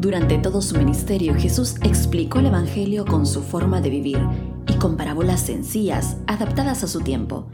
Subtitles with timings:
[0.00, 4.18] Durante todo su ministerio, Jesús explicó el Evangelio con su forma de vivir
[4.66, 7.48] y con parábolas sencillas, adaptadas a su tiempo.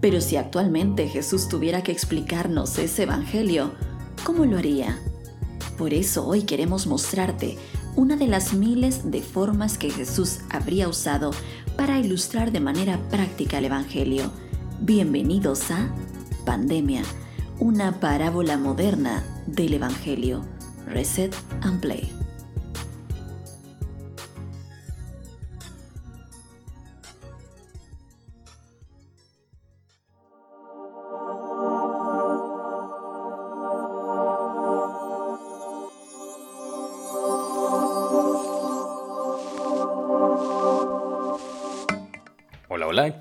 [0.00, 3.70] Pero si actualmente Jesús tuviera que explicarnos ese Evangelio,
[4.24, 4.98] ¿cómo lo haría?
[5.78, 7.56] Por eso hoy queremos mostrarte
[7.94, 11.30] una de las miles de formas que Jesús habría usado
[11.76, 14.24] para ilustrar de manera práctica el Evangelio.
[14.80, 15.94] Bienvenidos a
[16.44, 17.04] Pandemia,
[17.60, 20.51] una parábola moderna del Evangelio.
[20.86, 22.21] Reset and Play.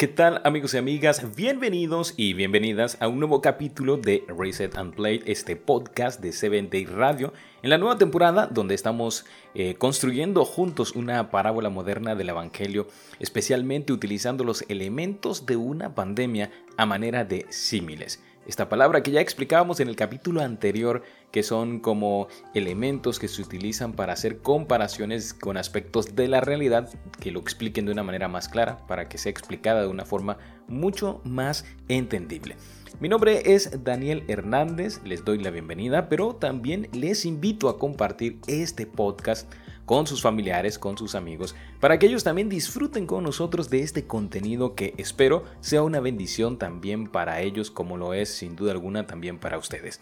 [0.01, 1.35] ¿Qué tal amigos y amigas?
[1.35, 6.71] Bienvenidos y bienvenidas a un nuevo capítulo de Reset and Play, este podcast de Seven
[6.71, 12.29] Day Radio, en la nueva temporada donde estamos eh, construyendo juntos una parábola moderna del
[12.29, 12.87] Evangelio,
[13.19, 18.23] especialmente utilizando los elementos de una pandemia a manera de símiles.
[18.51, 23.41] Esta palabra que ya explicábamos en el capítulo anterior, que son como elementos que se
[23.41, 26.89] utilizan para hacer comparaciones con aspectos de la realidad,
[27.21, 30.37] que lo expliquen de una manera más clara, para que sea explicada de una forma
[30.67, 32.57] mucho más entendible.
[32.99, 38.37] Mi nombre es Daniel Hernández, les doy la bienvenida, pero también les invito a compartir
[38.47, 39.49] este podcast
[39.91, 44.07] con sus familiares, con sus amigos, para que ellos también disfruten con nosotros de este
[44.07, 49.05] contenido que espero sea una bendición también para ellos como lo es sin duda alguna
[49.05, 49.99] también para ustedes.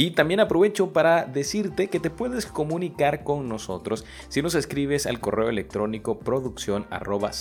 [0.00, 5.18] Y también aprovecho para decirte que te puedes comunicar con nosotros si nos escribes al
[5.18, 7.32] correo electrónico producción arroba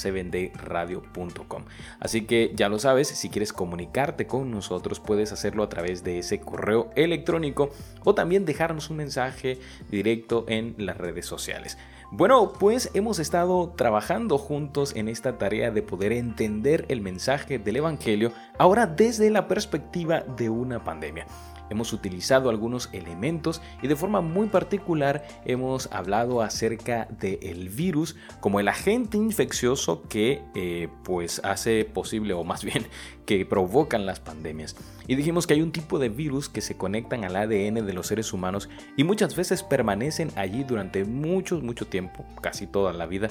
[0.55, 1.65] radio.com.
[1.99, 6.17] Así que ya lo sabes, si quieres comunicarte con nosotros puedes hacerlo a través de
[6.17, 7.69] ese correo electrónico
[8.03, 9.59] o también dejarnos un mensaje
[9.91, 11.77] directo en las redes sociales.
[12.09, 17.75] Bueno, pues hemos estado trabajando juntos en esta tarea de poder entender el mensaje del
[17.75, 21.27] Evangelio ahora desde la perspectiva de una pandemia
[21.69, 28.59] hemos utilizado algunos elementos y de forma muy particular hemos hablado acerca del virus como
[28.59, 32.87] el agente infeccioso que eh, pues hace posible o más bien
[33.25, 34.75] que provocan las pandemias.
[35.07, 38.07] Y dijimos que hay un tipo de virus que se conectan al ADN de los
[38.07, 43.29] seres humanos y muchas veces permanecen allí durante mucho, mucho tiempo, casi toda la vida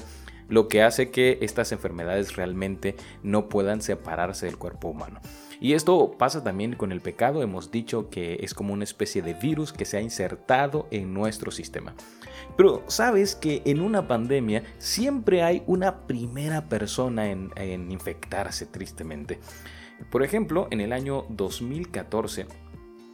[0.49, 5.19] lo que hace que estas enfermedades realmente no puedan separarse del cuerpo humano.
[5.59, 7.41] Y esto pasa también con el pecado.
[7.41, 11.51] Hemos dicho que es como una especie de virus que se ha insertado en nuestro
[11.51, 11.95] sistema.
[12.55, 19.39] Pero sabes que en una pandemia siempre hay una primera persona en, infectarse tristemente.
[20.11, 22.47] Por ejemplo, en el año 2014,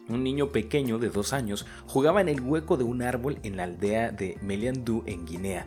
[0.10, 3.64] un niño pequeño de dos años jugaba en el hueco de un árbol en la
[3.64, 5.66] aldea de Meliandú en Guinea,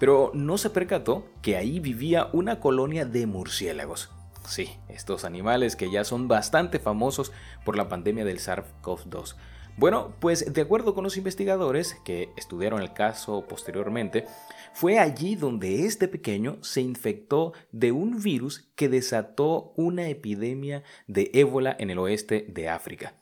[0.00, 4.10] pero no se percató que ahí vivía una colonia de murciélagos.
[4.48, 7.32] Sí, estos animales que ya son bastante famosos
[7.66, 9.36] por la pandemia del SARS-CoV-2.
[9.76, 14.24] Bueno, pues de acuerdo con los investigadores que estudiaron el caso posteriormente,
[14.72, 21.30] fue allí donde este pequeño se infectó de un virus que desató una epidemia de
[21.34, 23.14] ébola en el oeste de África.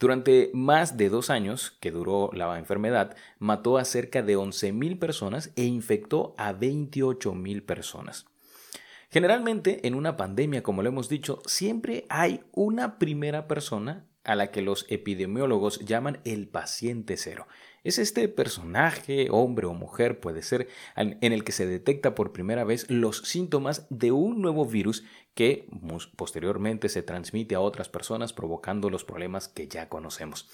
[0.00, 5.52] Durante más de dos años que duró la enfermedad, mató a cerca de 11.000 personas
[5.54, 8.26] e infectó a 28.000 personas.
[9.14, 14.50] Generalmente en una pandemia, como lo hemos dicho, siempre hay una primera persona a la
[14.50, 17.46] que los epidemiólogos llaman el paciente cero.
[17.84, 20.66] Es este personaje, hombre o mujer puede ser,
[20.96, 25.04] en el que se detecta por primera vez los síntomas de un nuevo virus
[25.34, 25.68] que
[26.16, 30.48] posteriormente se transmite a otras personas provocando los problemas que ya conocemos.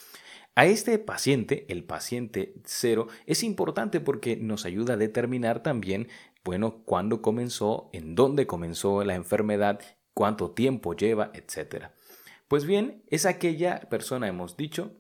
[0.55, 6.09] A este paciente, el paciente cero, es importante porque nos ayuda a determinar también
[6.45, 9.81] bueno, cuándo comenzó, en dónde comenzó la enfermedad,
[10.15, 11.87] cuánto tiempo lleva, etc.
[12.49, 14.97] Pues bien, es aquella persona, hemos dicho,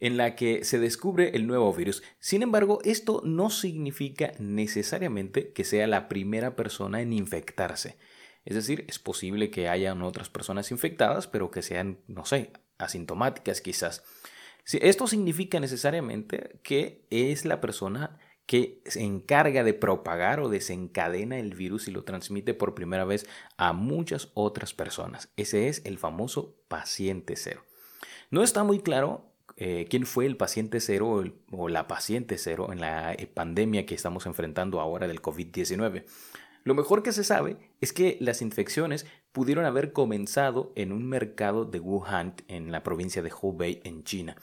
[0.00, 2.02] en la que se descubre el nuevo virus.
[2.18, 7.96] Sin embargo, esto no significa necesariamente que sea la primera persona en infectarse.
[8.44, 13.60] Es decir, es posible que hayan otras personas infectadas, pero que sean, no sé, asintomáticas
[13.60, 14.02] quizás.
[14.66, 21.54] Esto significa necesariamente que es la persona que se encarga de propagar o desencadena el
[21.54, 23.26] virus y lo transmite por primera vez
[23.56, 25.30] a muchas otras personas.
[25.36, 27.64] Ese es el famoso paciente cero.
[28.30, 32.80] No está muy claro eh, quién fue el paciente cero o, la paciente cero en
[32.80, 36.04] la eh, pandemia que estamos enfrentando ahora del COVID-19.
[36.64, 41.64] Lo mejor que se sabe es que las infecciones pudieron haber comenzado en un mercado
[41.64, 44.36] de Wuhan en la provincia de Hubei en China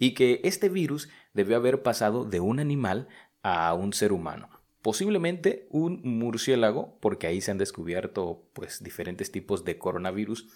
[0.00, 3.06] y que este virus debió haber pasado de un animal
[3.44, 4.50] a un ser humano.
[4.82, 10.48] Posiblemente un murciélago, porque ahí se han descubierto pues diferentes tipos de coronavirus.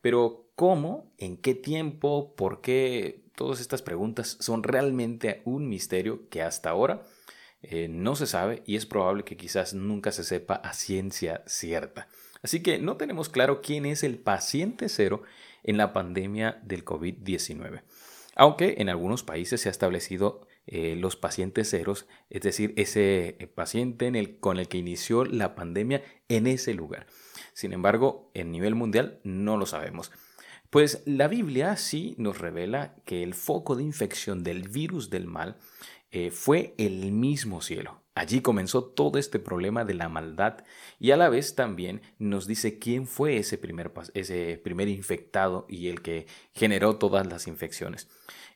[0.00, 1.12] Pero ¿cómo?
[1.16, 2.34] ¿En qué tiempo?
[2.34, 3.22] ¿Por qué?
[3.36, 7.04] Todas estas preguntas son realmente un misterio que hasta ahora
[7.62, 12.08] eh, no se sabe y es probable que quizás nunca se sepa a ciencia cierta.
[12.42, 15.22] Así que no tenemos claro quién es el paciente cero
[15.62, 17.82] en la pandemia del COVID-19.
[18.36, 23.46] Aunque en algunos países se ha establecido eh, los pacientes ceros, es decir, ese eh,
[23.46, 27.06] paciente en el, con el que inició la pandemia en ese lugar.
[27.54, 30.12] Sin embargo, en nivel mundial no lo sabemos.
[30.70, 35.56] Pues la Biblia sí nos revela que el foco de infección del virus del mal
[36.10, 38.02] eh, fue el mismo cielo.
[38.18, 40.64] Allí comenzó todo este problema de la maldad
[40.98, 45.86] y a la vez también nos dice quién fue ese primer, ese primer infectado y
[45.86, 48.08] el que generó todas las infecciones.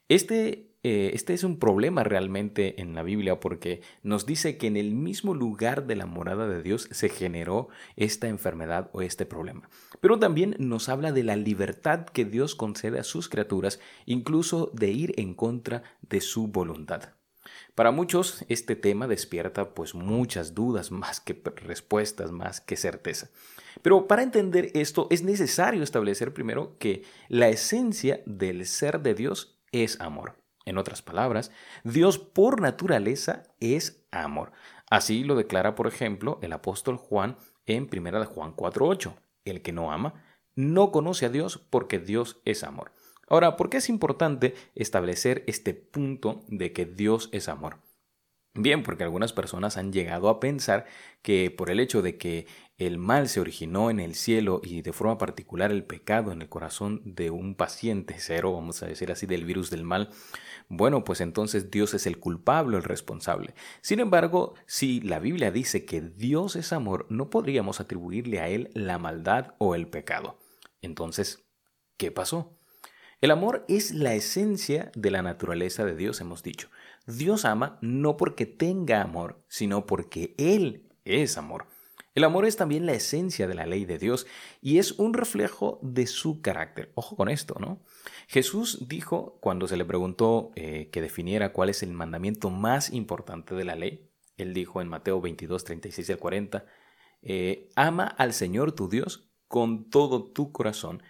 [0.09, 4.76] Este eh, este es un problema realmente en la Biblia porque nos dice que en
[4.76, 9.70] el mismo lugar de la morada de Dios se generó esta enfermedad o este problema.
[10.00, 14.91] Pero también nos habla de la libertad que Dios concede a sus criaturas, incluso de
[14.91, 17.11] ir en contra de su voluntad.
[17.75, 23.31] Para muchos este tema despierta pues muchas dudas más que respuestas, más que certeza.
[23.81, 29.59] Pero para entender esto es necesario establecer primero que la esencia del ser de Dios
[29.73, 30.37] es amor.
[30.65, 31.51] En otras palabras,
[31.83, 34.53] Dios por naturaleza es amor.
[34.91, 37.37] Así lo declara, por ejemplo, el apóstol Juan
[37.67, 39.15] en 1 Juan 4.8.
[39.45, 40.23] El que no ama
[40.55, 42.93] no conoce a Dios porque Dios es amor.
[43.32, 47.79] Ahora, ¿por qué es importante establecer este punto de que Dios es amor?
[48.52, 50.84] Bien, porque algunas personas han llegado a pensar
[51.23, 52.46] que por el hecho de que
[52.76, 56.50] el mal se originó en el cielo y de forma particular el pecado en el
[56.50, 60.11] corazón de un paciente cero, vamos a decir así, del virus del mal,
[60.69, 63.55] bueno, pues entonces Dios es el culpable, el responsable.
[63.81, 68.69] Sin embargo, si la Biblia dice que Dios es amor, no podríamos atribuirle a Él
[68.75, 70.38] la maldad o el pecado.
[70.82, 71.46] Entonces,
[71.96, 72.58] ¿qué pasó?
[73.23, 76.69] El amor es la esencia de la naturaleza de Dios, hemos dicho.
[77.07, 81.67] Dios ama no porque tenga amor, sino porque Él es amor.
[82.17, 84.27] El amor es también la esencia de la ley de Dios
[84.61, 86.91] y es un reflejo de su carácter.
[86.97, 87.81] Ojo con esto, ¿no?
[88.27, 93.55] Jesús dijo cuando se le preguntó eh, que definiera cuál es el mandamiento más importante
[93.55, 96.67] de la ley, él dijo en Mateo 22, 36 al 40,
[97.23, 101.05] eh, ama al Señor tu Dios con todo tu corazón,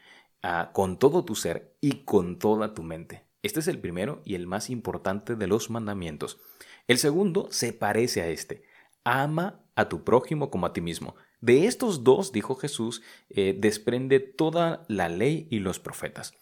[0.73, 3.25] con todo tu ser y con toda tu mente.
[3.43, 6.39] Este es el primero y el más importante de los mandamientos.
[6.89, 8.65] El segundo se parece a este.
[9.05, 11.15] Ama a tu prójimo como a ti mismo.
[11.41, 16.35] De estos dos, dijo Jesús, eh, desprende toda la ley y los profetas.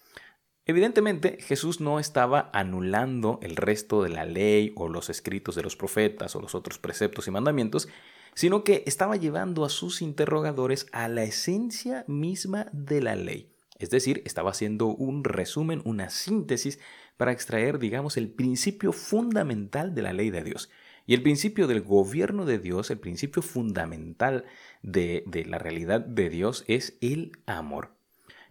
[0.67, 5.75] Evidentemente, Jesús no estaba anulando el resto de la ley o los escritos de los
[5.75, 7.89] profetas o los otros preceptos y mandamientos,
[8.35, 13.50] sino que estaba llevando a sus interrogadores a la esencia misma de la ley.
[13.81, 16.79] Es decir, estaba haciendo un resumen, una síntesis
[17.17, 20.71] para extraer, digamos, el principio fundamental de la ley de Dios.
[21.07, 24.45] Y el principio del gobierno de Dios, el principio fundamental
[24.83, 27.95] de, la realidad de Dios es el amor.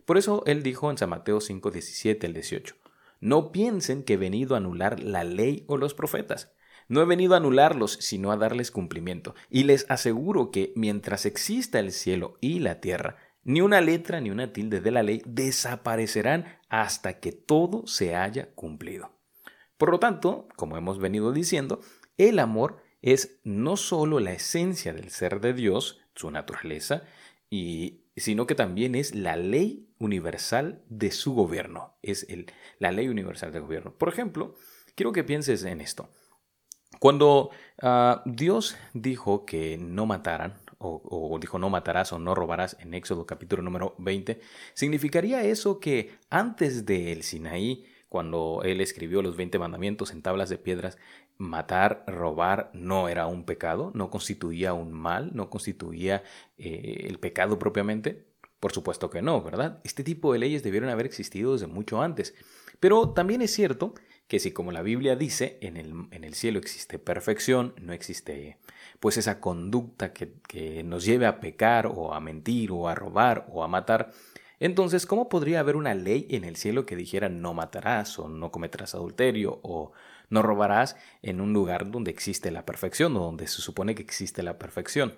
[0.03, 2.75] Por eso él dijo en San Mateo 5, 17 al 18,
[3.21, 6.51] no piensen que he venido a anular la ley o los profetas.
[6.87, 9.35] No he venido a anularlos, sino a darles cumplimiento.
[9.51, 13.17] Y les aseguro que mientras exista el cielo y la tierra,
[13.49, 18.53] ni una letra ni una tilde de la ley desaparecerán hasta que todo se haya
[18.53, 19.11] cumplido.
[19.75, 21.81] Por lo tanto, como hemos venido diciendo,
[22.19, 27.05] el amor es no solo la esencia del ser de Dios, su naturaleza,
[27.49, 31.97] y, sino que también es la ley universal de su gobierno.
[32.03, 32.27] Es
[32.77, 33.95] la ley universal de gobierno.
[33.97, 34.53] Por ejemplo,
[34.93, 36.07] quiero que pienses en esto.
[36.99, 37.49] Cuando
[37.81, 43.25] ah, Dios dijo que no mataran, o, dijo no matarás o no robarás en Éxodo
[43.25, 44.39] capítulo número 20,
[44.73, 50.57] ¿significaría eso que antes del Sinaí, cuando él escribió los 20 mandamientos en tablas de
[50.57, 50.97] piedras,
[51.37, 56.23] matar, robar no era un pecado, no constituía un mal, no constituía
[56.57, 58.25] eh, el pecado propiamente?
[58.59, 59.79] Por supuesto que no, ¿verdad?
[59.83, 62.35] Este tipo de leyes debieron haber existido desde mucho antes.
[62.79, 63.93] Pero también es cierto
[64.29, 68.57] que si como la Biblia dice, en el, en el cielo existe perfección, no existe
[69.01, 73.47] pues esa conducta que, que nos lleve a pecar o a mentir o a robar
[73.49, 74.13] o a matar,
[74.59, 78.51] entonces, ¿cómo podría haber una ley en el cielo que dijera no matarás o no
[78.51, 79.93] cometerás adulterio o
[80.29, 84.43] no robarás en un lugar donde existe la perfección o donde se supone que existe
[84.43, 85.15] la perfección?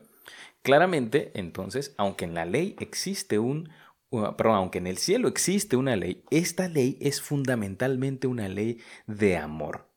[0.62, 3.70] Claramente, entonces, aunque en la ley existe un,
[4.12, 9.38] perdón, aunque en el cielo existe una ley, esta ley es fundamentalmente una ley de
[9.38, 9.88] amor.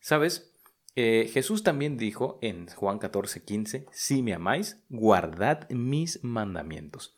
[0.00, 0.52] ¿Sabes?
[0.94, 7.16] Eh, Jesús también dijo en Juan 14, 15, si me amáis, guardad mis mandamientos.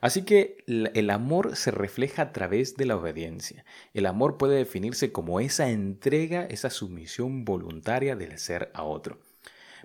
[0.00, 3.66] Así que el amor se refleja a través de la obediencia.
[3.92, 9.20] El amor puede definirse como esa entrega, esa sumisión voluntaria del ser a otro.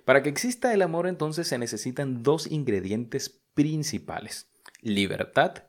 [0.06, 4.48] Para que exista el amor entonces se necesitan dos ingredientes principales,
[4.80, 5.64] libertad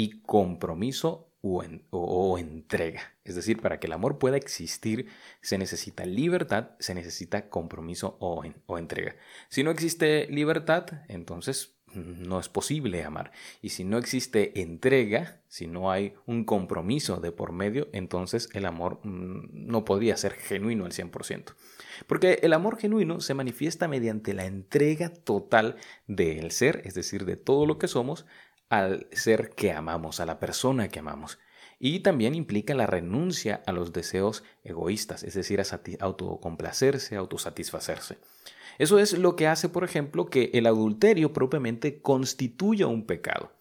[0.00, 3.02] y compromiso o, entrega.
[3.22, 5.08] Es decir, para que el amor pueda existir
[5.42, 9.14] se necesita libertad, se necesita compromiso o, o entrega.
[9.50, 13.32] Si no existe libertad, entonces no es posible amar.
[13.60, 18.64] Y si no existe entrega, si no hay un compromiso de por medio, entonces el
[18.64, 21.54] amor mm, no podría ser genuino al 100%.
[22.06, 25.76] Porque el amor genuino se manifiesta mediante la entrega total
[26.06, 28.24] del ser, es decir, de todo lo que somos,
[28.70, 31.38] al ser que amamos, a la persona que amamos.
[31.78, 35.64] Y también implica la renuncia a los deseos egoístas, es decir, a
[36.00, 38.18] autocomplacerse, autosatisfacerse.
[38.78, 43.52] Eso es lo que hace, por ejemplo, que el adulterio propiamente constituya un pecado,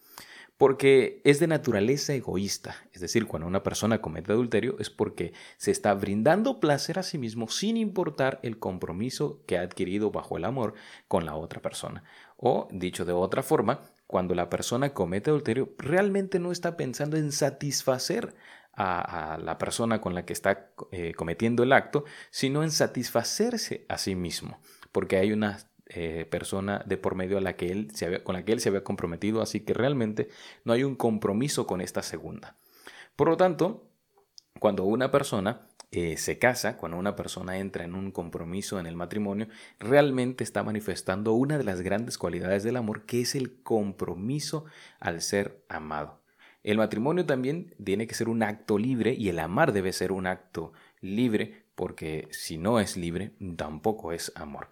[0.57, 2.75] porque es de naturaleza egoísta.
[2.93, 7.17] Es decir, cuando una persona comete adulterio es porque se está brindando placer a sí
[7.17, 10.73] mismo sin importar el compromiso que ha adquirido bajo el amor
[11.07, 12.03] con la otra persona.
[12.37, 17.31] O, dicho de otra forma, cuando la persona comete adulterio, realmente no está pensando en
[17.31, 18.33] satisfacer
[18.73, 23.99] a, la persona con la que está eh, cometiendo el acto, sino en satisfacerse a
[23.99, 24.59] sí mismo,
[24.91, 28.43] porque hay una eh, persona de por medio a la que él se con la
[28.43, 30.29] que él se había comprometido, así que realmente
[30.63, 32.55] no hay un compromiso con esta segunda.
[33.15, 33.91] Por lo tanto,
[34.59, 38.95] cuando una persona eh, se casa, cuando una persona entra en un compromiso en el
[38.95, 39.47] matrimonio,
[39.79, 44.65] realmente está manifestando una de las grandes cualidades del amor, que es el compromiso
[44.99, 46.21] al ser amado.
[46.63, 50.27] El matrimonio también tiene que ser un acto libre y el amar debe ser un
[50.27, 54.67] acto libre, porque si no es libre, tampoco es amor.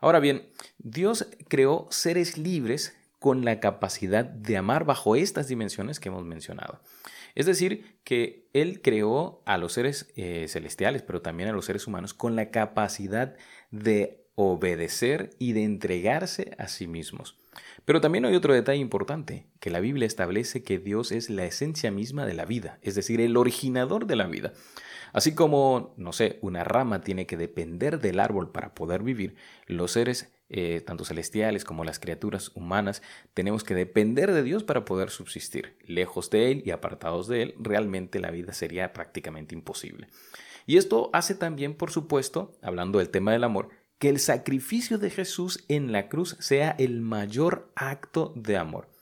[0.00, 6.10] Ahora bien, Dios creó seres libres con la capacidad de amar bajo estas dimensiones que
[6.10, 6.80] hemos mencionado.
[7.34, 11.86] Es decir, que Él creó a los seres eh, celestiales, pero también a los seres
[11.86, 13.36] humanos, con la capacidad
[13.70, 17.38] de obedecer y de entregarse a sí mismos.
[17.84, 21.90] Pero también hay otro detalle importante, que la Biblia establece que Dios es la esencia
[21.90, 24.52] misma de la vida, es decir, el originador de la vida.
[25.12, 29.36] Así como, no sé, una rama tiene que depender del árbol para poder vivir,
[29.66, 33.02] los seres eh, tanto celestiales como las criaturas humanas,
[33.34, 35.76] tenemos que depender de Dios para poder subsistir.
[35.84, 40.06] Lejos de Él y apartados de Él, realmente la vida sería prácticamente imposible.
[40.64, 45.10] Y esto hace también, por supuesto, hablando del tema del amor, que el sacrificio de
[45.10, 48.94] Jesús en la cruz sea el mayor acto de amor.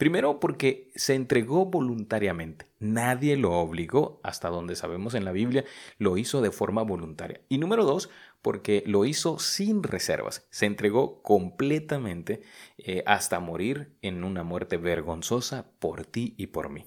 [0.00, 2.64] Primero porque se entregó voluntariamente.
[2.78, 5.66] Nadie lo obligó, hasta donde sabemos en la Biblia,
[5.98, 7.42] lo hizo de forma voluntaria.
[7.50, 8.08] Y número dos,
[8.42, 10.46] porque lo hizo sin reservas.
[10.50, 12.42] Se entregó completamente
[12.78, 16.86] eh, hasta morir en una muerte vergonzosa por ti y por mí.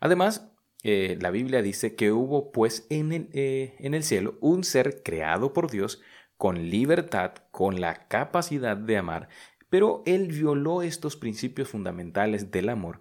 [0.00, 0.52] Además,
[0.84, 5.02] eh, la Biblia dice que hubo pues en el, eh, en el cielo un ser
[5.02, 6.00] creado por Dios
[6.36, 9.28] con libertad, con la capacidad de amar,
[9.70, 13.00] pero él violó estos principios fundamentales del amor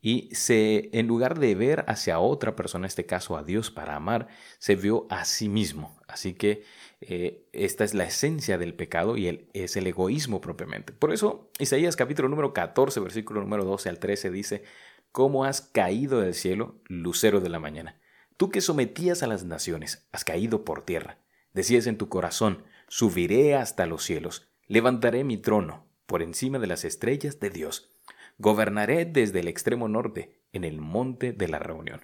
[0.00, 3.96] y se, en lugar de ver hacia otra persona, en este caso a Dios para
[3.96, 6.00] amar, se vio a sí mismo.
[6.06, 6.62] Así que
[7.00, 10.92] eh, esta es la esencia del pecado y es el egoísmo propiamente.
[10.92, 14.64] Por eso Isaías capítulo número 14, versículo número 12 al 13 dice,
[15.12, 18.00] ¿Cómo has caído del cielo, lucero de la mañana?
[18.36, 21.18] Tú que sometías a las naciones, has caído por tierra.
[21.54, 26.84] Decías en tu corazón, subiré hasta los cielos, levantaré mi trono por encima de las
[26.84, 27.90] estrellas de Dios.
[28.38, 32.00] Gobernaré desde el extremo norte, en el monte de la reunión.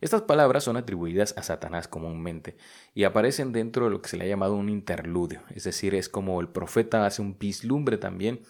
[0.00, 2.56] Estas palabras son atribuidas a Satanás comúnmente
[2.94, 6.08] y aparecen dentro de lo que se le ha llamado un interludio, es decir, es
[6.08, 8.40] como el profeta hace un vislumbre también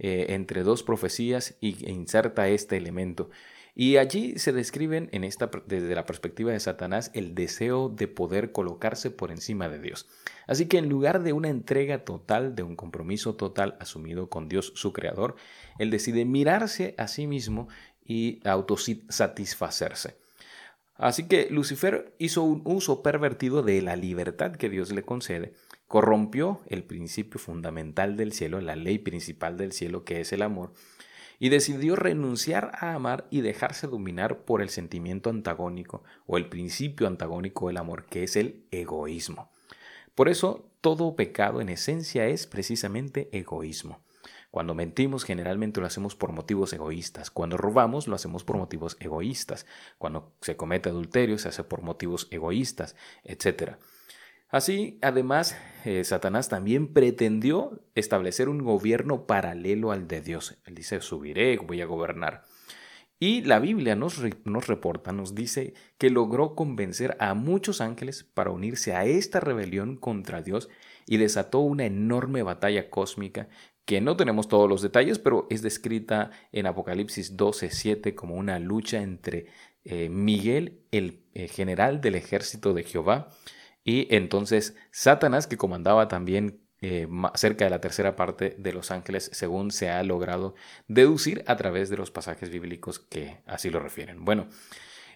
[0.00, 3.30] eh, entre dos profecías y e inserta este elemento.
[3.74, 5.08] Y allí se describen
[5.66, 10.08] desde la perspectiva de Satanás el deseo de poder colocarse por encima de Dios.
[10.48, 14.72] Así que en lugar de una entrega total, de un compromiso total asumido con Dios
[14.74, 15.36] su creador,
[15.78, 17.68] él decide mirarse a sí mismo
[18.04, 20.16] y autosatisfacerse.
[20.98, 25.54] Así que Lucifer hizo un uso pervertido de la libertad que Dios le concede,
[25.86, 30.72] corrompió el principio fundamental del cielo, la ley principal del cielo que es el amor,
[31.38, 37.06] y decidió renunciar a amar y dejarse dominar por el sentimiento antagónico o el principio
[37.06, 39.52] antagónico del amor, que es el egoísmo.
[40.16, 44.00] Por eso, todo pecado en esencia es precisamente egoísmo.
[44.50, 47.30] Cuando mentimos generalmente lo hacemos por motivos egoístas.
[47.30, 49.66] Cuando robamos lo hacemos por motivos egoístas.
[49.98, 53.72] Cuando se comete adulterio se hace por motivos egoístas, etc.
[54.48, 60.56] Así, además, eh, Satanás también pretendió establecer un gobierno paralelo al de Dios.
[60.64, 62.44] Él dice, subiré, voy a gobernar.
[63.20, 68.50] Y la Biblia nos, nos, reporta, nos dice que logró convencer a muchos ángeles para
[68.50, 70.70] unirse a esta rebelión contra Dios
[71.04, 73.48] y desató una enorme batalla cósmica
[73.88, 79.00] que no tenemos todos los detalles, pero es descrita en Apocalipsis 12:7 como una lucha
[79.00, 79.46] entre
[79.82, 83.30] eh, Miguel, el eh, general del ejército de Jehová,
[83.84, 89.30] y entonces Satanás, que comandaba también eh, cerca de la tercera parte de los ángeles,
[89.32, 90.54] según se ha logrado
[90.86, 94.22] deducir a través de los pasajes bíblicos que así lo refieren.
[94.22, 94.48] Bueno,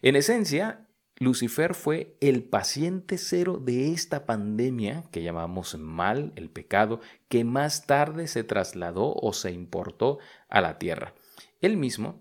[0.01, 0.87] en esencia,
[1.23, 7.87] Lucifer fue el paciente cero de esta pandemia que llamamos mal, el pecado, que más
[7.87, 11.15] tarde se trasladó o se importó a la tierra.
[11.61, 12.21] Él mismo,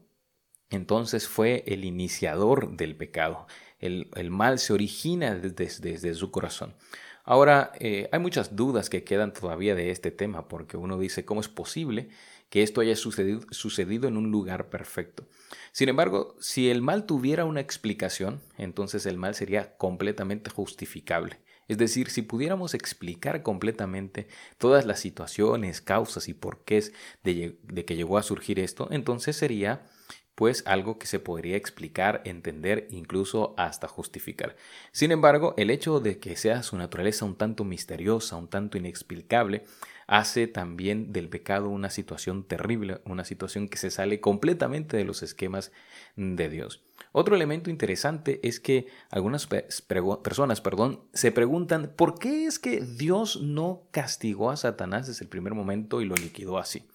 [0.71, 3.45] entonces, fue el iniciador del pecado.
[3.79, 6.75] El, mal se origina desde, su corazón.
[7.31, 11.39] Ahora, eh, hay muchas dudas que quedan todavía de este tema, porque uno dice, ¿cómo
[11.39, 12.09] es posible
[12.49, 15.29] que esto haya sucedido en un lugar perfecto?
[15.71, 21.39] Sin embargo, si el mal tuviera una explicación, entonces el mal sería completamente justificable.
[21.69, 26.91] Es decir, si pudiéramos explicar completamente todas las situaciones, causas y porqués
[27.23, 29.87] de, de que llegó a surgir esto, entonces sería
[30.41, 34.55] pues algo que se podría explicar, entender, incluso hasta justificar.
[34.91, 39.65] Sin embargo, el hecho de que sea su naturaleza un tanto misteriosa, un tanto inexplicable,
[40.07, 45.21] hace también del pecado una situación terrible, una situación que se sale completamente de los
[45.21, 45.71] esquemas
[46.15, 46.83] de Dios.
[47.11, 53.43] Otro elemento interesante es que algunas personas perdón, se preguntan por qué es que Dios
[53.43, 56.87] no castigó a Satanás desde el primer momento y lo liquidó así.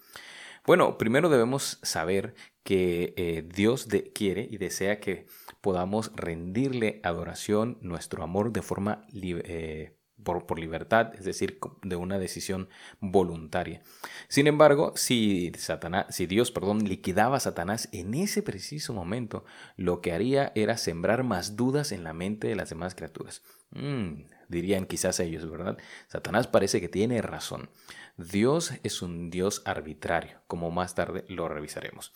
[0.66, 2.34] Bueno, primero debemos saber
[2.66, 5.26] que eh, Dios quiere y desea que
[5.60, 12.68] podamos rendirle adoración, nuestro amor de forma eh, por, libertad, es decir, de una decisión
[12.98, 13.82] voluntaria.
[14.26, 19.44] Sin embargo, si, Satanás, si Dios perdón, liquidaba a Satanás en ese preciso momento,
[19.76, 23.44] lo que haría era sembrar más dudas en la mente de las demás criaturas.
[23.70, 25.78] Mm, dirían quizás ellos, ¿verdad?
[26.08, 27.70] Satanás parece que tiene razón.
[28.16, 32.12] Dios es un Dios arbitrario, como más tarde lo revisaremos.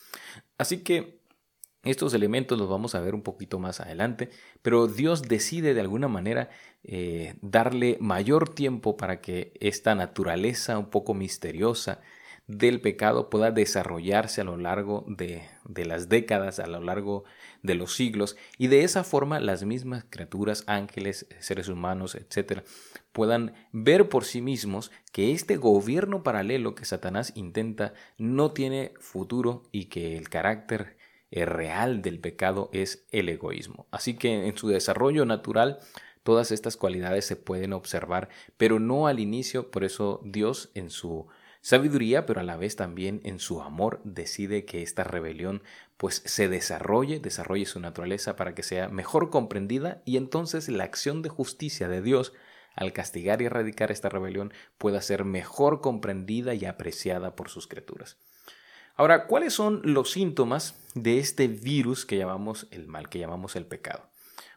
[0.59, 1.21] Así que
[1.83, 4.29] estos elementos los vamos a ver un poquito más adelante,
[4.61, 6.51] pero Dios decide de alguna manera
[6.85, 12.01] eh, darle mayor tiempo para que esta naturaleza un poco misteriosa
[12.50, 17.24] del pecado pueda desarrollarse a lo largo de, de, las décadas, a lo largo
[17.62, 22.64] de los siglos, y de esa forma las mismas criaturas, ángeles, seres humanos, etcétera,
[23.12, 29.62] puedan ver por sí mismos que este gobierno paralelo que Satanás intenta no tiene futuro
[29.70, 30.96] y que el carácter
[31.30, 33.86] real del pecado es el egoísmo.
[33.92, 35.78] Así que en su desarrollo natural
[36.24, 41.28] todas estas cualidades se pueden observar, pero no al inicio, por eso Dios en su
[41.61, 45.62] sabiduría, pero a la vez también en su amor decide que esta rebelión
[45.96, 51.23] pues se desarrolle, desarrolle su naturaleza para que sea mejor comprendida y entonces la acción
[51.23, 52.33] de justicia de Dios
[52.75, 58.16] al castigar y erradicar esta rebelión pueda ser mejor comprendida y apreciada por sus criaturas.
[58.96, 63.66] Ahora, ¿cuáles son los síntomas de este virus que llamamos el mal, que llamamos el
[63.66, 64.09] pecado?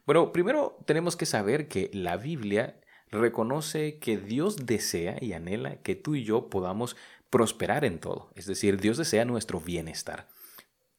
[0.05, 2.75] Bueno, primero tenemos que saber que la Biblia
[3.13, 6.97] reconoce que Dios desea y anhela que tú y yo podamos
[7.29, 10.27] prosperar en todo, es decir, Dios desea nuestro bienestar.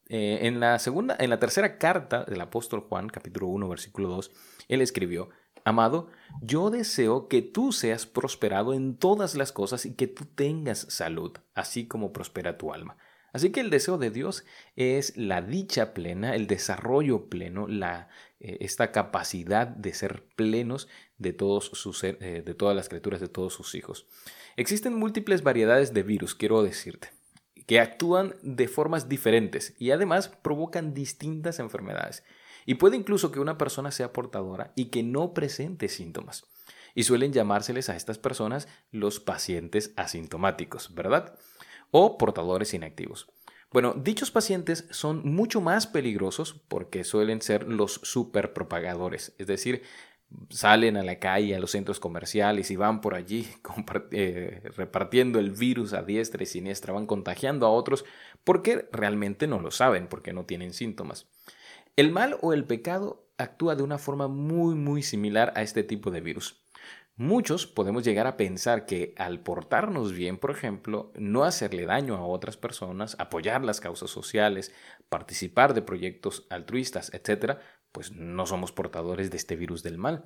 [0.09, 4.33] Eh, en la segunda, en la tercera carta del apóstol Juan, capítulo 1, versículo 2,
[4.69, 5.31] él escribió:
[5.65, 6.09] Amado,
[6.43, 11.33] yo deseo que tú seas prosperado en todas las cosas y que tú tengas salud,
[11.55, 12.99] así como prospera tu alma.
[13.33, 14.45] Así que el deseo de Dios
[14.77, 20.87] es la dicha plena, el desarrollo pleno, la, eh, esta capacidad de ser plenos
[21.19, 24.07] de, todos sus, eh, de todas las criaturas, de todos sus hijos.
[24.57, 27.11] Existen múltiples variedades de virus, quiero decirte,
[27.67, 32.23] que actúan de formas diferentes y además provocan distintas enfermedades.
[32.67, 36.47] Y puede incluso que una persona sea portadora y que no presente síntomas.
[36.95, 41.37] Y suelen llamárseles a estas personas los pacientes asintomáticos, ¿verdad?
[41.97, 43.29] o portadores inactivos.
[43.71, 49.83] Bueno, dichos pacientes son mucho más peligrosos porque suelen ser los superpropagadores, es decir,
[50.51, 53.47] salen a la calle, a los centros comerciales y van por allí
[54.11, 58.05] eh, repartiendo el virus a diestra y siniestra, van contagiando a otros
[58.45, 61.27] porque realmente no lo saben, porque no tienen síntomas.
[61.97, 66.11] El mal o el pecado actúa de una forma muy muy similar a este tipo
[66.11, 66.65] de virus.
[67.17, 72.27] Muchos podemos llegar a pensar que al portarnos bien, por ejemplo, no hacerle daño a
[72.27, 74.73] otras personas, apoyar las causas sociales,
[75.09, 77.61] participar de proyectos altruistas, etc.,
[77.95, 80.25] pues no somos portadores de este virus del mal.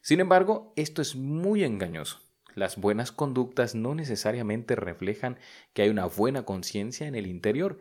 [0.00, 2.20] Sin embargo, esto es muy engañoso.
[2.54, 5.36] Las buenas conductas no necesariamente reflejan
[5.74, 7.78] que hay una buena conciencia en el interior,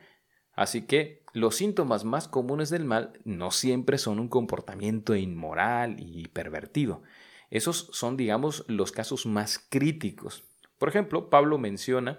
[0.58, 6.30] Así que los síntomas más comunes del mal no siempre son un comportamiento inmoral y
[6.30, 7.04] pervertido.
[7.52, 10.45] Esos son, digamos, los casos más críticos.
[10.80, 12.17] Por ejemplo, Pablo menciona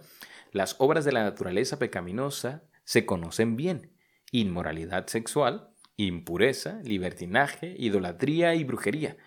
[0.53, 3.91] las obras de la naturaleza pecaminosa se conocen bien.
[4.31, 9.19] Inmoralidad sexual, impureza, libertinaje, idolatría y brujería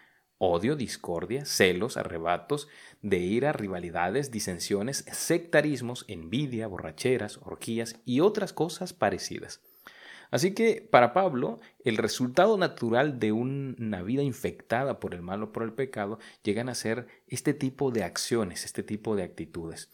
[0.43, 2.67] odio, discordia, celos, arrebatos,
[3.03, 9.61] de ira, rivalidades, disensiones, sectarismos, envidia, borracheras, orgías y otras cosas parecidas.
[10.31, 15.51] Así que para Pablo, el resultado natural de una vida infectada por el mal o
[15.51, 19.91] por el pecado llegan a ser este tipo de acciones, este tipo de actitudes.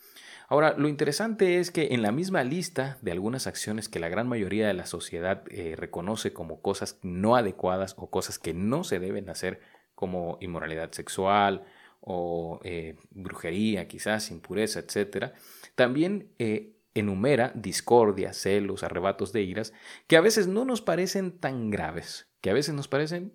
[0.50, 4.30] Ahora, lo interesante es que en la misma lista de algunas acciones que la gran
[4.30, 9.00] mayoría de la sociedad eh, reconoce como cosas no adecuadas o cosas que no se
[9.00, 9.60] deben hacer,
[9.94, 11.66] como inmoralidad sexual
[12.00, 15.34] o eh, brujería, quizás impureza, etc.,
[15.76, 19.74] también eh, enumera discordia, celos, arrebatos de iras,
[20.08, 23.34] que a veces no nos parecen tan graves, que a veces nos parecen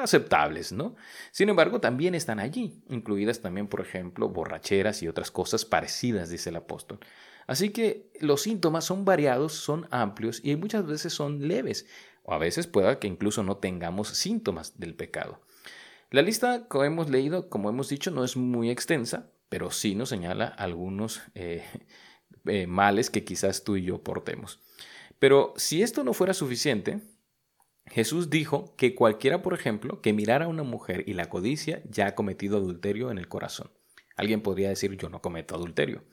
[0.00, 0.94] aceptables, ¿no?
[1.30, 6.50] Sin embargo, también están allí, incluidas también, por ejemplo, borracheras y otras cosas parecidas, dice
[6.50, 7.00] el apóstol.
[7.46, 11.86] Así que los síntomas son variados, son amplios y muchas veces son leves,
[12.22, 15.40] o a veces pueda que incluso no tengamos síntomas del pecado.
[16.10, 20.10] La lista, como hemos leído, como hemos dicho, no es muy extensa, pero sí nos
[20.10, 21.64] señala algunos eh,
[22.46, 24.60] eh, males que quizás tú y yo portemos.
[25.18, 27.00] Pero si esto no fuera suficiente,
[27.86, 32.06] Jesús dijo que cualquiera, por ejemplo, que mirara a una mujer y la codicia ya
[32.06, 33.70] ha cometido adulterio en el corazón.
[34.16, 36.04] Alguien podría decir yo no cometo adulterio.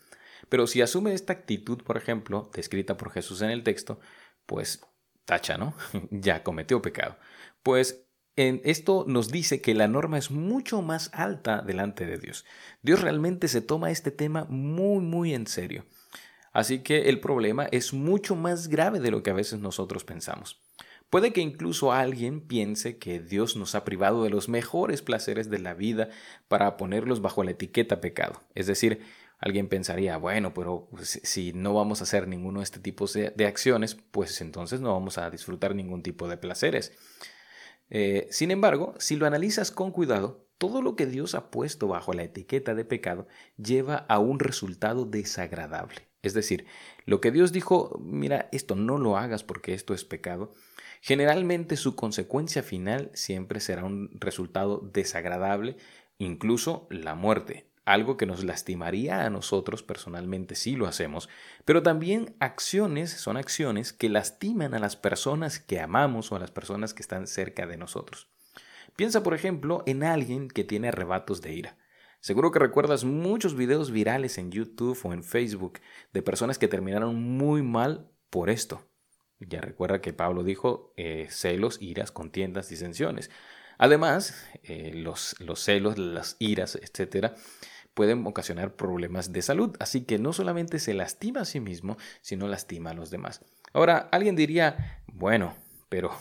[0.50, 4.00] Pero si asume esta actitud, por ejemplo, descrita por Jesús en el texto,
[4.46, 4.82] pues
[5.26, 5.76] tacha, ¿no?
[6.12, 7.18] ya cometió pecado.
[7.62, 8.06] Pues
[8.36, 12.46] esto nos dice que la norma es mucho más alta delante de Dios.
[12.82, 15.86] Dios realmente se toma este tema muy, muy en serio.
[16.54, 20.62] Así que el problema es mucho más grave de lo que a veces nosotros pensamos.
[21.10, 25.60] Puede que incluso alguien piense que Dios nos ha privado de los mejores placeres de
[25.60, 26.10] la vida
[26.48, 28.42] para ponerlos bajo la etiqueta pecado.
[28.54, 29.02] Es decir,
[29.40, 33.96] alguien pensaría, bueno, pero si no vamos a hacer ninguno de este tipo de acciones,
[33.96, 36.94] pues entonces no vamos a disfrutar ningún tipo de placeres.
[37.90, 42.14] Eh, sin embargo, si lo analizas con cuidado, todo lo que Dios ha puesto bajo
[42.14, 46.08] la etiqueta de pecado lleva a un resultado desagradable.
[46.22, 46.66] Es decir,
[47.06, 50.52] lo que Dios dijo, mira, esto no lo hagas porque esto es pecado,
[51.02, 55.78] generalmente su consecuencia final siempre será un resultado desagradable,
[56.18, 61.28] incluso la muerte algo que nos lastimaría a nosotros personalmente si lo hacemos,
[61.66, 66.52] pero también acciones son acciones que lastiman a las personas que amamos o a las
[66.52, 68.28] personas que están cerca de nosotros.
[68.96, 71.78] Piensa, por ejemplo, en alguien que tiene arrebatos de ira.
[72.20, 75.80] Seguro que recuerdas muchos videos virales en YouTube o en Facebook
[76.14, 78.89] de personas que terminaron muy mal por esto.
[79.40, 83.32] Ya recuerda que Pablo dijo eh, celos, iras, contiendas, disensiones.
[83.78, 87.36] Además, eh, los, los celos, las iras, etcétera,
[87.94, 89.76] pueden ocasionar problemas de salud.
[89.80, 93.42] Así que no solamente se lastima a sí mismo, sino lastima a los demás.
[93.72, 95.56] Ahora, alguien diría, bueno,
[95.88, 96.12] pero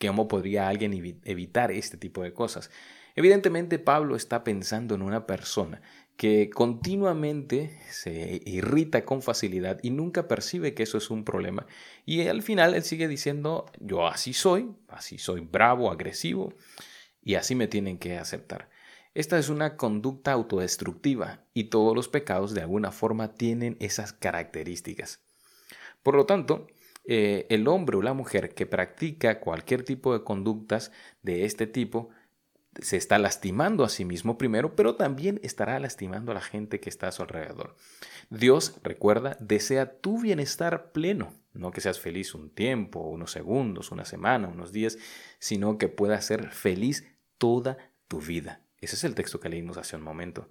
[0.00, 0.92] ¿cómo podría alguien
[1.24, 2.70] evitar este tipo de cosas?
[3.14, 5.82] Evidentemente Pablo está pensando en una persona
[6.16, 11.66] que continuamente se irrita con facilidad y nunca percibe que eso es un problema.
[12.06, 16.54] Y al final él sigue diciendo, yo así soy, así soy bravo, agresivo,
[17.22, 18.68] y así me tienen que aceptar.
[19.14, 25.20] Esta es una conducta autodestructiva y todos los pecados de alguna forma tienen esas características.
[26.02, 26.66] Por lo tanto,
[27.04, 32.10] eh, el hombre o la mujer que practica cualquier tipo de conductas de este tipo
[32.80, 36.88] se está lastimando a sí mismo primero, pero también estará lastimando a la gente que
[36.88, 37.76] está a su alrededor.
[38.30, 44.04] Dios, recuerda, desea tu bienestar pleno, no que seas feliz un tiempo, unos segundos, una
[44.04, 44.98] semana, unos días,
[45.38, 47.06] sino que puedas ser feliz
[47.36, 47.76] toda
[48.08, 48.62] tu vida.
[48.80, 50.48] Ese es el texto que leímos hace un momento.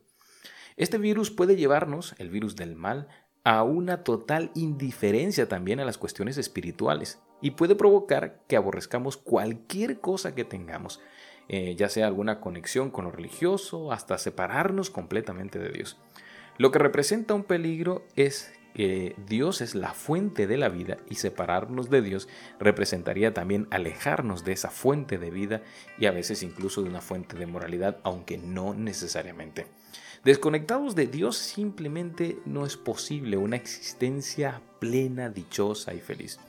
[0.77, 3.07] Este virus puede llevarnos, el virus del mal,
[3.43, 9.99] a una total indiferencia también a las cuestiones espirituales y puede provocar que aborrezcamos cualquier
[9.99, 10.99] cosa que tengamos,
[11.53, 15.97] eh, ya sea alguna conexión con lo religioso, hasta separarnos completamente de Dios.
[16.57, 21.15] Lo que representa un peligro es eh, Dios es la fuente de la vida y
[21.15, 25.61] separarnos de Dios representaría también alejarnos de esa fuente de vida
[25.99, 29.67] y a veces incluso de una fuente de moralidad, aunque no necesariamente.
[30.23, 36.39] Desconectados de Dios simplemente no es posible una existencia plena, dichosa y feliz.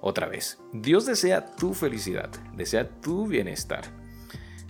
[0.00, 3.97] Otra vez, Dios desea tu felicidad, desea tu bienestar,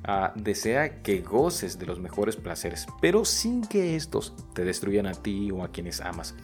[0.04, 5.12] ah, desea que goces de los mejores placeres, pero sin que estos te destruyan a
[5.12, 6.34] ti o a quienes amas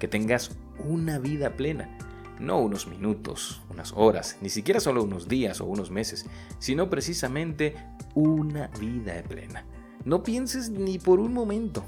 [0.00, 1.96] que tengas una vida plena.
[2.40, 6.24] No unos minutos, unas horas, ni siquiera solo unos días o unos meses,
[6.58, 7.76] sino precisamente
[8.14, 9.66] una vida plena.
[10.04, 11.84] No pienses ni por un momento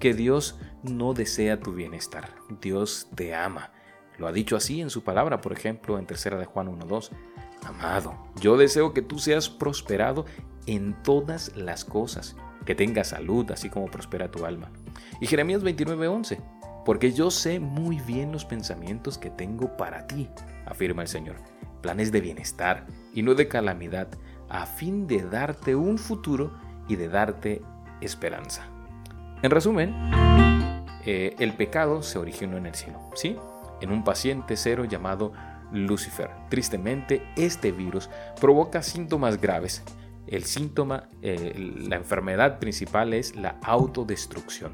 [0.00, 2.34] que Dios no desea tu bienestar.
[2.60, 3.70] Dios te ama.
[4.18, 7.10] Lo ha dicho así en su palabra, por ejemplo, en tercera de Juan 1.2.
[7.64, 10.26] Amado, yo deseo que tú seas prosperado
[10.66, 14.70] en todas las cosas, que tengas salud, así como prospera tu alma.
[15.20, 16.38] Y Jeremías 29.11
[16.84, 20.28] porque yo sé muy bien los pensamientos que tengo para ti,
[20.66, 21.36] afirma el Señor,
[21.80, 24.08] planes de bienestar y no de calamidad,
[24.48, 26.52] a fin de darte un futuro
[26.88, 27.62] y de darte
[28.00, 28.66] esperanza.
[29.42, 29.94] En resumen,
[31.04, 33.36] eh, el pecado se originó en el cielo, ¿sí?
[33.80, 35.32] En un paciente cero llamado
[35.72, 36.30] Lucifer.
[36.48, 39.82] Tristemente, este virus provoca síntomas graves.
[40.32, 41.54] El síntoma, eh,
[41.88, 44.72] la enfermedad principal es la autodestrucción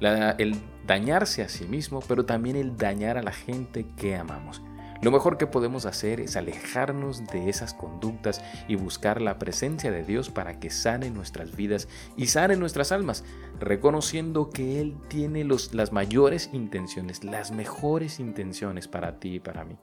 [0.00, 0.56] el
[0.86, 4.62] dañarse a sí mismo, pero también el dañar a la gente que amamos.
[5.00, 10.02] Lo mejor que podemos hacer es alejarnos de esas conductas y buscar la presencia de
[10.02, 13.22] Dios para que sane nuestras vidas y sane nuestras almas,
[13.60, 19.64] reconociendo que Él tiene los, las mayores intenciones, las mejores intenciones para ti y para
[19.64, 19.76] mí.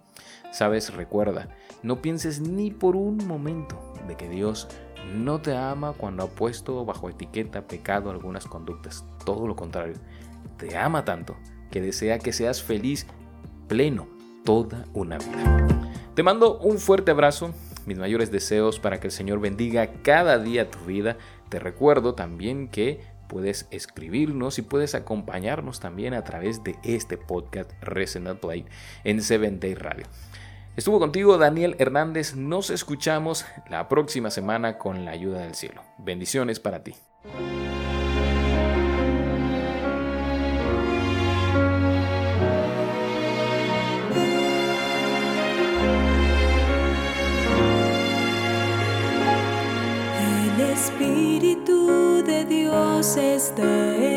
[0.51, 1.47] Sabes, recuerda,
[1.81, 4.67] no pienses ni por un momento de que Dios
[5.13, 9.05] no te ama cuando ha puesto bajo etiqueta pecado algunas conductas.
[9.25, 9.95] Todo lo contrario,
[10.57, 11.35] te ama tanto
[11.71, 13.07] que desea que seas feliz,
[13.67, 14.07] pleno,
[14.43, 15.87] toda una vida.
[16.13, 17.53] Te mando un fuerte abrazo,
[17.85, 21.17] mis mayores deseos para que el Señor bendiga cada día tu vida.
[21.49, 27.71] Te recuerdo también que puedes escribirnos y puedes acompañarnos también a través de este podcast
[27.81, 28.65] Resonant Play
[29.03, 30.05] en Seven Day Radio.
[30.75, 32.35] Estuvo contigo Daniel Hernández.
[32.35, 35.81] Nos escuchamos la próxima semana con la ayuda del cielo.
[35.97, 36.93] Bendiciones para ti.
[50.19, 54.14] El Espíritu de Dios está en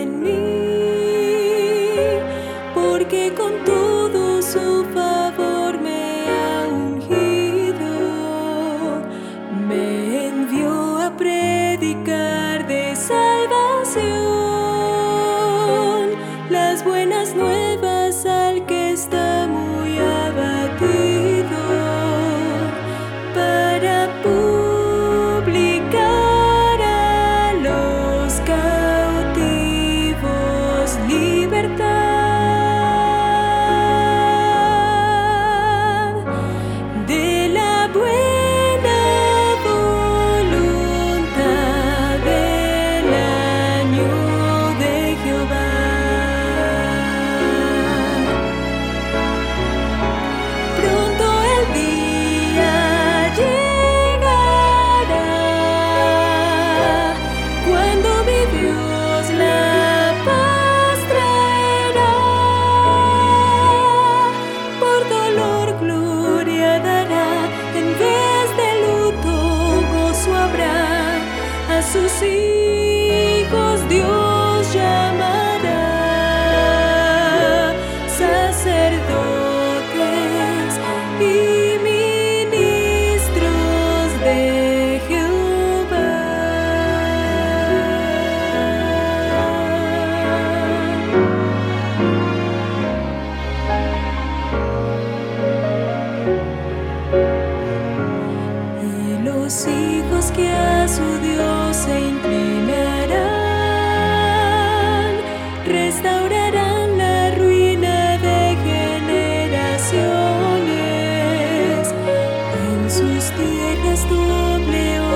[113.19, 115.08] tus tierras doble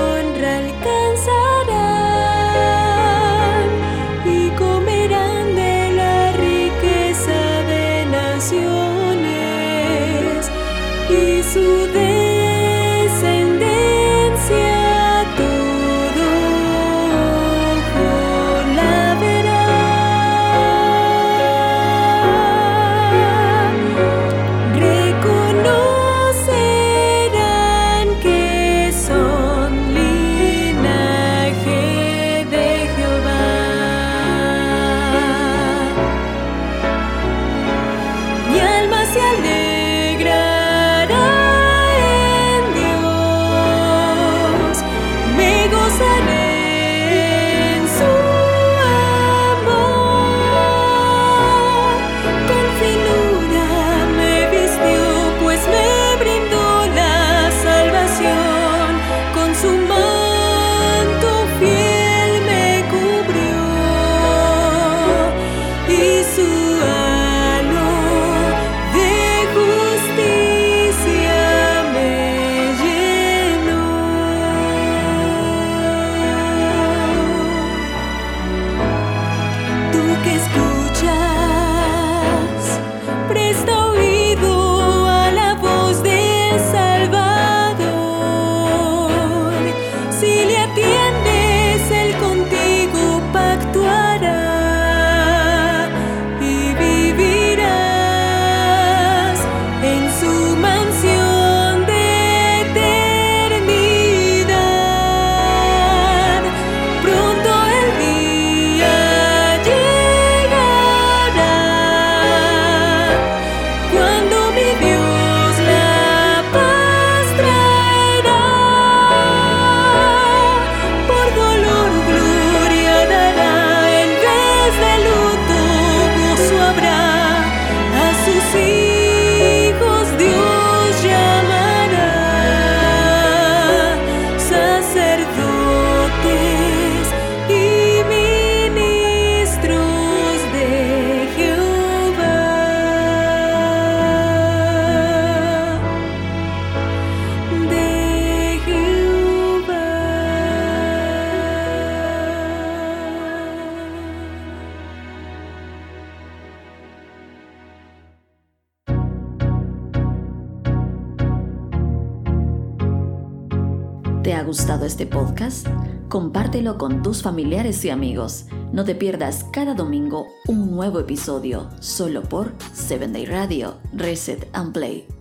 [166.63, 168.45] Con tus familiares y amigos.
[168.71, 174.71] No te pierdas cada domingo un nuevo episodio, solo por 7 Day Radio, Reset and
[174.71, 175.12] Play.